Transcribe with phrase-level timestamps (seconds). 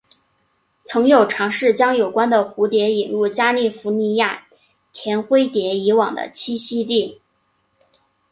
[0.83, 4.47] 曾有尝试将有关的蝴蝶引入加利福尼亚
[4.91, 7.21] 甜灰蝶以往的栖息地。